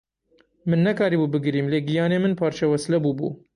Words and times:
Min 0.69 0.79
nekarîbû 0.87 1.25
bigirîm; 1.35 1.67
lê 1.73 1.79
giyanê 1.87 2.17
min 2.21 2.33
parçewesle 2.41 2.97
bûbû. 3.03 3.29